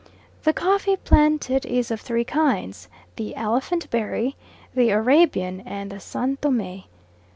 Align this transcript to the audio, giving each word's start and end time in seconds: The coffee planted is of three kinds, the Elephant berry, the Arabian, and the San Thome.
The 0.41 0.51
coffee 0.51 0.95
planted 0.97 1.63
is 1.63 1.91
of 1.91 2.01
three 2.01 2.23
kinds, 2.23 2.87
the 3.17 3.35
Elephant 3.35 3.87
berry, 3.91 4.35
the 4.73 4.89
Arabian, 4.89 5.59
and 5.61 5.91
the 5.91 5.99
San 5.99 6.37
Thome. 6.37 6.85